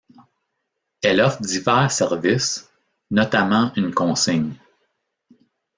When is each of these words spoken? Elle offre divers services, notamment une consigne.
Elle 1.03 1.21
offre 1.21 1.41
divers 1.43 1.91
services, 1.91 2.71
notamment 3.11 3.71
une 3.75 3.93
consigne. 3.93 4.55